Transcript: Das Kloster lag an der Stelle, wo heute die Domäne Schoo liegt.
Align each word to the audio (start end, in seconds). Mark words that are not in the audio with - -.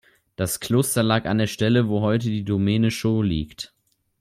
Das 0.35 0.59
Kloster 0.59 1.03
lag 1.03 1.27
an 1.29 1.37
der 1.37 1.45
Stelle, 1.45 1.87
wo 1.87 2.01
heute 2.01 2.27
die 2.29 2.43
Domäne 2.43 2.89
Schoo 2.89 3.21
liegt. 3.21 3.71